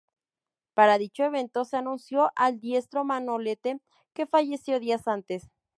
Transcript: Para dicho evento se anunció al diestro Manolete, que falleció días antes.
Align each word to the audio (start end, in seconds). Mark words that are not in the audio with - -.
Para 0.73 0.97
dicho 0.97 1.23
evento 1.25 1.63
se 1.63 1.77
anunció 1.77 2.31
al 2.35 2.59
diestro 2.59 3.03
Manolete, 3.05 3.79
que 4.13 4.25
falleció 4.25 4.79
días 4.79 5.07
antes. 5.07 5.51